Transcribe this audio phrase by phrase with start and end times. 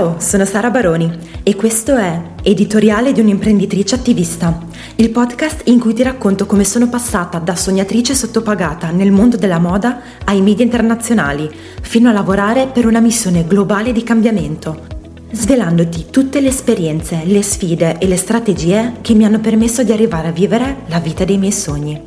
[0.00, 4.58] Ciao, sono Sara Baroni e questo è Editoriale di un'imprenditrice attivista,
[4.96, 9.58] il podcast in cui ti racconto come sono passata da sognatrice sottopagata nel mondo della
[9.58, 11.50] moda ai media internazionali,
[11.82, 14.86] fino a lavorare per una missione globale di cambiamento,
[15.32, 20.28] svelandoti tutte le esperienze, le sfide e le strategie che mi hanno permesso di arrivare
[20.28, 22.00] a vivere la vita dei miei sogni.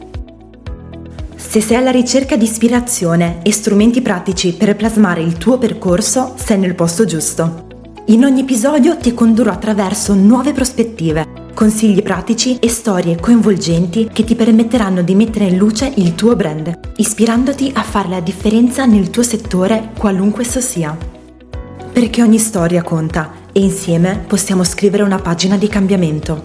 [1.35, 6.57] Se sei alla ricerca di ispirazione e strumenti pratici per plasmare il tuo percorso, sei
[6.57, 7.62] nel posto giusto.
[8.07, 14.35] In ogni episodio ti condurrò attraverso nuove prospettive, consigli pratici e storie coinvolgenti che ti
[14.35, 19.23] permetteranno di mettere in luce il tuo brand, ispirandoti a fare la differenza nel tuo
[19.23, 20.97] settore, qualunque esso sia.
[21.93, 26.43] Perché ogni storia conta e insieme possiamo scrivere una pagina di cambiamento.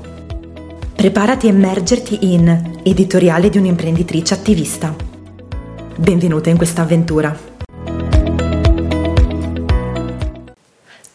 [0.94, 4.94] Preparati a immergerti in Editoriale di un'imprenditrice attivista.
[5.96, 7.47] Benvenuta in questa avventura.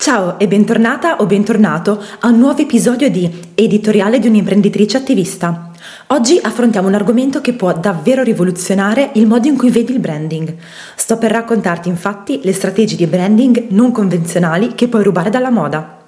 [0.03, 5.71] Ciao e bentornata o bentornato a un nuovo episodio di Editoriale di un'imprenditrice attivista.
[6.07, 10.57] Oggi affrontiamo un argomento che può davvero rivoluzionare il modo in cui vedi il branding.
[10.97, 16.05] Sto per raccontarti infatti le strategie di branding non convenzionali che puoi rubare dalla moda.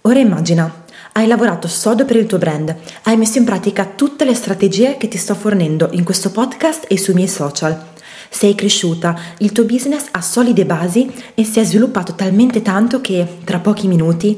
[0.00, 4.34] Ora immagina hai lavorato sodo per il tuo brand, hai messo in pratica tutte le
[4.34, 7.92] strategie che ti sto fornendo in questo podcast e sui miei social.
[8.34, 13.38] Sei cresciuta, il tuo business ha solide basi e si è sviluppato talmente tanto che
[13.44, 14.36] tra pochi minuti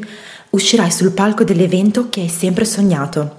[0.51, 3.39] uscirai sul palco dell'evento che hai sempre sognato.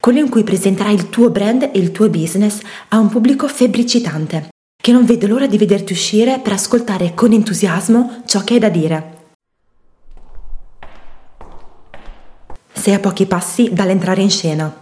[0.00, 2.60] Quello in cui presenterai il tuo brand e il tuo business
[2.90, 8.22] a un pubblico febbricitante, che non vede l'ora di vederti uscire per ascoltare con entusiasmo
[8.24, 9.16] ciò che hai da dire.
[12.72, 14.72] Sei a pochi passi dall'entrare in scena.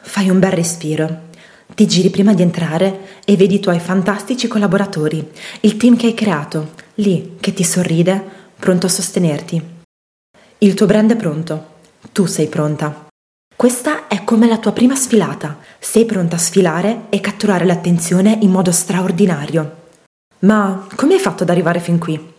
[0.00, 1.30] Fai un bel respiro.
[1.74, 5.26] Ti giri prima di entrare e vedi i tuoi fantastici collaboratori,
[5.60, 8.22] il team che hai creato, lì che ti sorride,
[8.58, 9.62] pronto a sostenerti.
[10.58, 11.66] Il tuo brand è pronto,
[12.12, 13.06] tu sei pronta.
[13.56, 18.50] Questa è come la tua prima sfilata, sei pronta a sfilare e catturare l'attenzione in
[18.50, 19.76] modo straordinario.
[20.40, 22.32] Ma come hai fatto ad arrivare fin qui?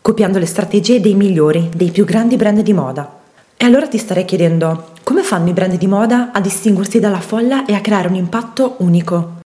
[0.00, 3.20] Copiando le strategie dei migliori, dei più grandi brand di moda.
[3.56, 7.64] E allora ti starei chiedendo, come fanno i brand di moda a distinguersi dalla folla
[7.64, 9.38] e a creare un impatto unico?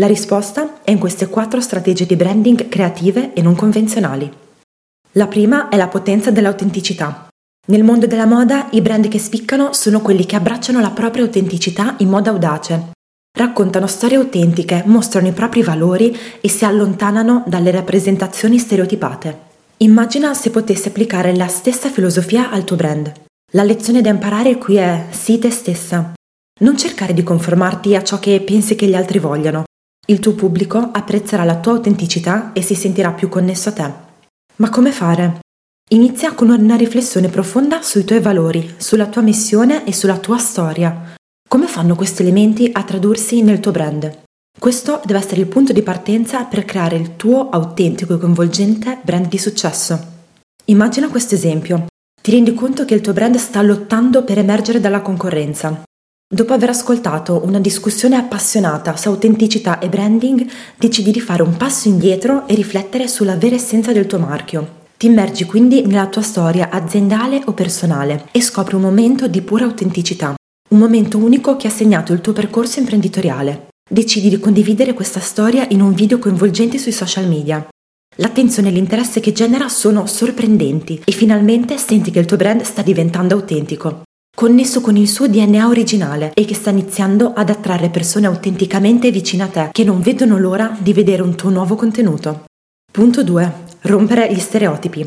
[0.00, 4.28] La risposta è in queste quattro strategie di branding creative e non convenzionali.
[5.12, 7.28] La prima è la potenza dell'autenticità.
[7.68, 11.94] Nel mondo della moda i brand che spiccano sono quelli che abbracciano la propria autenticità
[11.98, 12.90] in modo audace.
[13.38, 19.38] Raccontano storie autentiche, mostrano i propri valori e si allontanano dalle rappresentazioni stereotipate.
[19.76, 23.12] Immagina se potessi applicare la stessa filosofia al tuo brand.
[23.54, 26.12] La lezione da imparare qui è sii te stessa.
[26.60, 29.62] Non cercare di conformarti a ciò che pensi che gli altri vogliano.
[30.08, 33.92] Il tuo pubblico apprezzerà la tua autenticità e si sentirà più connesso a te.
[34.56, 35.38] Ma come fare?
[35.90, 41.14] Inizia con una riflessione profonda sui tuoi valori, sulla tua missione e sulla tua storia.
[41.48, 44.22] Come fanno questi elementi a tradursi nel tuo brand?
[44.58, 49.28] Questo deve essere il punto di partenza per creare il tuo autentico e coinvolgente brand
[49.28, 50.12] di successo.
[50.64, 51.86] Immagina questo esempio.
[52.24, 55.82] Ti rendi conto che il tuo brand sta lottando per emergere dalla concorrenza.
[56.26, 61.88] Dopo aver ascoltato una discussione appassionata su autenticità e branding, decidi di fare un passo
[61.88, 64.84] indietro e riflettere sulla vera essenza del tuo marchio.
[64.96, 69.66] Ti immergi quindi nella tua storia aziendale o personale e scopri un momento di pura
[69.66, 70.34] autenticità,
[70.70, 73.66] un momento unico che ha segnato il tuo percorso imprenditoriale.
[73.86, 77.68] Decidi di condividere questa storia in un video coinvolgente sui social media
[78.16, 82.80] L'attenzione e l'interesse che genera sono sorprendenti e finalmente senti che il tuo brand sta
[82.80, 84.02] diventando autentico,
[84.36, 89.42] connesso con il suo DNA originale e che sta iniziando ad attrarre persone autenticamente vicine
[89.42, 92.44] a te che non vedono l'ora di vedere un tuo nuovo contenuto.
[92.90, 93.52] Punto 2.
[93.80, 95.06] Rompere gli stereotipi.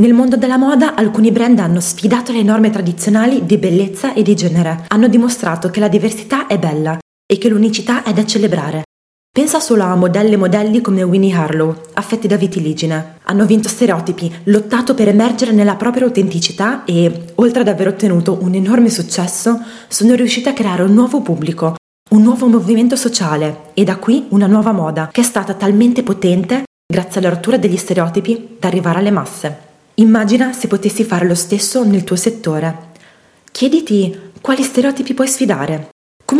[0.00, 4.34] Nel mondo della moda alcuni brand hanno sfidato le norme tradizionali di bellezza e di
[4.34, 8.82] genere, hanno dimostrato che la diversità è bella e che l'unicità è da celebrare.
[9.32, 13.18] Pensa solo a modelle e modelli come Winnie Harlow, affetti da vitiligine.
[13.22, 18.54] Hanno vinto stereotipi, lottato per emergere nella propria autenticità e, oltre ad aver ottenuto un
[18.54, 21.76] enorme successo, sono riuscite a creare un nuovo pubblico,
[22.10, 26.64] un nuovo movimento sociale e da qui una nuova moda che è stata talmente potente,
[26.92, 29.58] grazie alla rottura degli stereotipi, da arrivare alle masse.
[29.94, 32.88] Immagina se potessi fare lo stesso nel tuo settore.
[33.52, 35.90] Chiediti quali stereotipi puoi sfidare.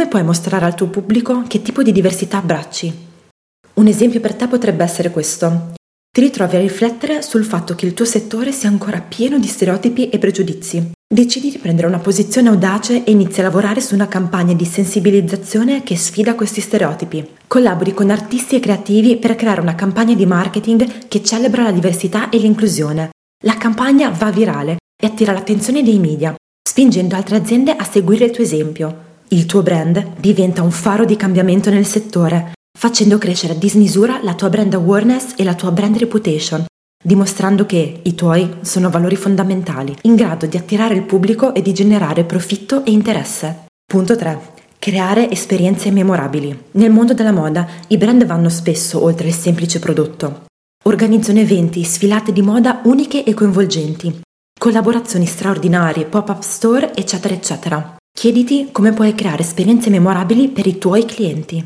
[0.00, 2.90] Come puoi mostrare al tuo pubblico che tipo di diversità abbracci?
[3.74, 5.74] Un esempio per te potrebbe essere questo.
[6.10, 10.08] Ti ritrovi a riflettere sul fatto che il tuo settore sia ancora pieno di stereotipi
[10.08, 10.92] e pregiudizi.
[11.06, 15.82] Decidi di prendere una posizione audace e inizi a lavorare su una campagna di sensibilizzazione
[15.82, 17.32] che sfida questi stereotipi.
[17.46, 22.30] Collabori con artisti e creativi per creare una campagna di marketing che celebra la diversità
[22.30, 23.10] e l'inclusione.
[23.44, 26.34] La campagna va virale e attira l'attenzione dei media,
[26.66, 29.08] spingendo altre aziende a seguire il tuo esempio.
[29.32, 34.34] Il tuo brand diventa un faro di cambiamento nel settore, facendo crescere a dismisura la
[34.34, 36.64] tua brand awareness e la tua brand reputation,
[37.04, 41.72] dimostrando che i tuoi sono valori fondamentali, in grado di attirare il pubblico e di
[41.72, 43.66] generare profitto e interesse.
[43.86, 44.40] Punto 3.
[44.80, 46.64] Creare esperienze memorabili.
[46.72, 50.46] Nel mondo della moda i brand vanno spesso oltre il semplice prodotto.
[50.86, 54.22] Organizzano eventi, sfilate di moda uniche e coinvolgenti,
[54.58, 57.98] collaborazioni straordinarie, pop-up store, eccetera, eccetera.
[58.12, 61.64] Chiediti come puoi creare esperienze memorabili per i tuoi clienti.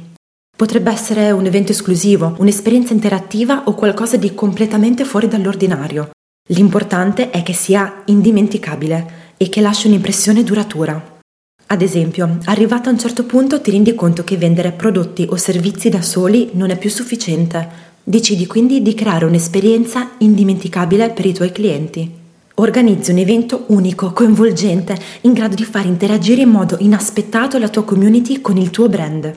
[0.57, 6.11] Potrebbe essere un evento esclusivo, un'esperienza interattiva o qualcosa di completamente fuori dall'ordinario.
[6.51, 11.19] L'importante è che sia indimenticabile e che lasci un'impressione duratura.
[11.67, 15.89] Ad esempio, arrivata a un certo punto ti rendi conto che vendere prodotti o servizi
[15.89, 17.93] da soli non è più sufficiente.
[18.05, 22.23] Decidi quindi di creare un'esperienza indimenticabile per i tuoi clienti.
[22.57, 27.83] Organizzi un evento unico, coinvolgente, in grado di far interagire in modo inaspettato la tua
[27.83, 29.35] community con il tuo brand.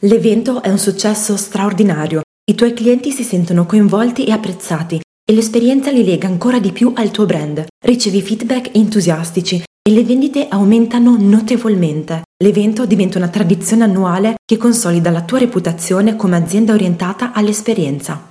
[0.00, 5.90] L'evento è un successo straordinario, i tuoi clienti si sentono coinvolti e apprezzati e l'esperienza
[5.90, 7.66] li lega ancora di più al tuo brand.
[7.84, 12.22] Ricevi feedback entusiastici e le vendite aumentano notevolmente.
[12.42, 18.28] L'evento diventa una tradizione annuale che consolida la tua reputazione come azienda orientata all'esperienza.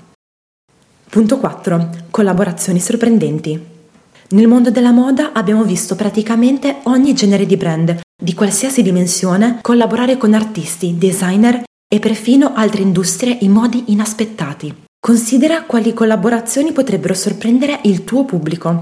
[1.09, 1.89] Punto 4.
[2.09, 3.77] Collaborazioni sorprendenti.
[4.31, 10.17] Nel mondo della moda abbiamo visto praticamente ogni genere di brand, di qualsiasi dimensione, collaborare
[10.17, 14.83] con artisti, designer e perfino altre industrie in modi inaspettati.
[14.99, 18.81] Considera quali collaborazioni potrebbero sorprendere il tuo pubblico.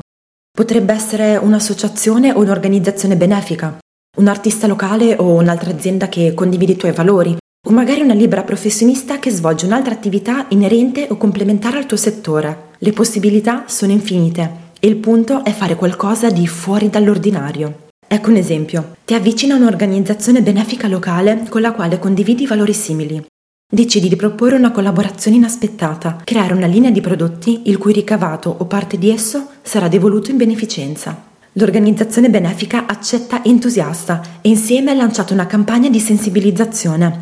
[0.52, 3.78] Potrebbe essere un'associazione o un'organizzazione benefica,
[4.18, 8.44] un artista locale o un'altra azienda che condivide i tuoi valori, o magari una libera
[8.44, 12.72] professionista che svolge un'altra attività inerente o complementare al tuo settore.
[12.80, 17.88] Le possibilità sono infinite il punto è fare qualcosa di fuori dall'ordinario.
[18.08, 18.96] Ecco un esempio.
[19.06, 23.26] Ti avvicina a un'organizzazione benefica locale con la quale condividi valori simili.
[23.70, 28.66] Decidi di proporre una collaborazione inaspettata, creare una linea di prodotti il cui ricavato o
[28.66, 31.24] parte di esso sarà devoluto in beneficenza.
[31.54, 37.20] L'organizzazione benefica accetta entusiasta e insieme ha lanciato una campagna di sensibilizzazione.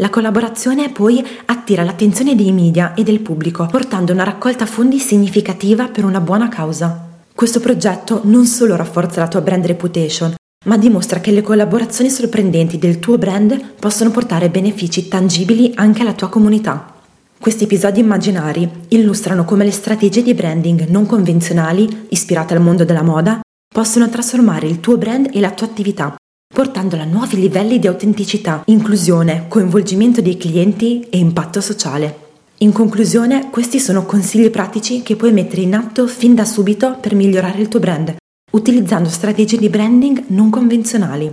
[0.00, 5.88] La collaborazione poi attira l'attenzione dei media e del pubblico, portando una raccolta fondi significativa
[5.88, 7.08] per una buona causa.
[7.34, 10.34] Questo progetto non solo rafforza la tua brand reputation,
[10.66, 16.14] ma dimostra che le collaborazioni sorprendenti del tuo brand possono portare benefici tangibili anche alla
[16.14, 16.94] tua comunità.
[17.36, 23.02] Questi episodi immaginari illustrano come le strategie di branding non convenzionali, ispirate al mondo della
[23.02, 26.14] moda, possono trasformare il tuo brand e la tua attività,
[26.58, 32.30] portandola a nuovi livelli di autenticità, inclusione, coinvolgimento dei clienti e impatto sociale.
[32.58, 37.14] In conclusione, questi sono consigli pratici che puoi mettere in atto fin da subito per
[37.14, 38.16] migliorare il tuo brand,
[38.50, 41.32] utilizzando strategie di branding non convenzionali.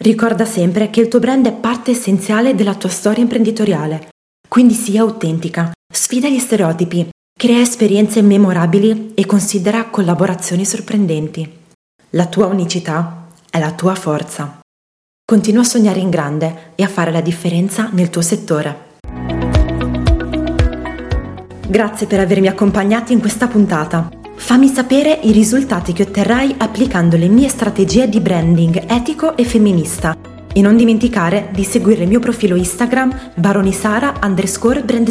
[0.00, 4.10] Ricorda sempre che il tuo brand è parte essenziale della tua storia imprenditoriale,
[4.48, 11.50] quindi sii autentica, sfida gli stereotipi, crea esperienze memorabili e considera collaborazioni sorprendenti.
[12.10, 13.21] La tua unicità
[13.52, 14.60] è la tua forza.
[15.22, 18.90] Continua a sognare in grande e a fare la differenza nel tuo settore.
[21.68, 24.08] Grazie per avermi accompagnato in questa puntata.
[24.36, 30.16] Fammi sapere i risultati che otterrai applicando le mie strategie di branding etico e femminista.
[30.50, 35.10] E non dimenticare di seguire il mio profilo Instagram baronisara underscore brand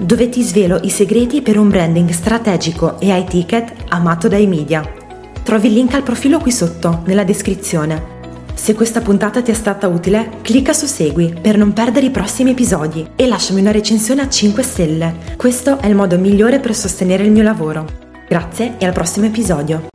[0.00, 5.01] dove ti svelo i segreti per un branding strategico e high ticket amato dai media.
[5.42, 8.20] Trovi il link al profilo qui sotto, nella descrizione.
[8.54, 12.52] Se questa puntata ti è stata utile, clicca su Segui per non perdere i prossimi
[12.52, 15.14] episodi e lasciami una recensione a 5 stelle.
[15.36, 17.86] Questo è il modo migliore per sostenere il mio lavoro.
[18.28, 19.88] Grazie e al prossimo episodio.